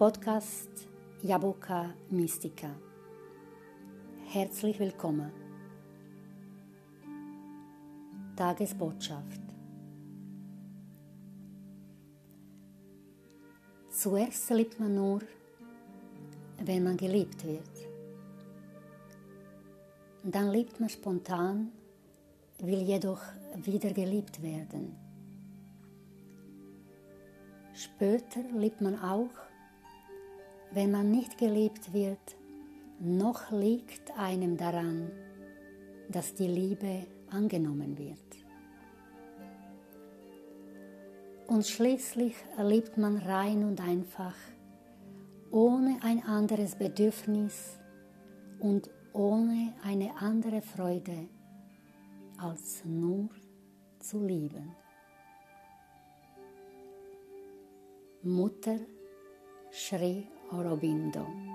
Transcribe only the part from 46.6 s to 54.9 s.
Bedürfnis und ohne eine andere Freude, als nur zu lieben.